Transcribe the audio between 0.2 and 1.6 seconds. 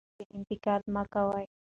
انتقاد مه کوئ.